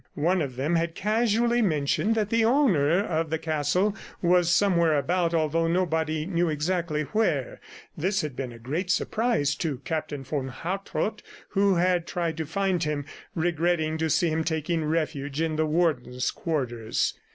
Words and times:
One 0.17 0.41
of 0.41 0.55
them 0.55 0.77
had 0.77 0.95
casually 0.95 1.61
mentioned 1.61 2.15
that 2.15 2.31
the 2.31 2.43
owner 2.43 2.93
of 3.05 3.29
the 3.29 3.37
castle 3.37 3.95
was 4.19 4.49
somewhere 4.49 4.97
about 4.97 5.35
although 5.35 5.67
nobody 5.67 6.25
knew 6.25 6.49
exactly 6.49 7.03
where. 7.03 7.61
This 7.95 8.21
had 8.21 8.35
been 8.35 8.51
a 8.51 8.57
great 8.57 8.89
surprise 8.89 9.53
to 9.57 9.77
Captain 9.85 10.23
von 10.23 10.47
Hartrott 10.47 11.21
who 11.49 11.75
had 11.75 12.07
tried 12.07 12.35
to 12.37 12.47
find 12.47 12.83
him, 12.83 13.05
regretting 13.35 13.99
to 13.99 14.09
see 14.09 14.29
him 14.29 14.43
taking 14.43 14.83
refuge 14.85 15.39
in 15.39 15.55
the 15.55 15.67
Warden's 15.67 16.31
quarters. 16.31 17.13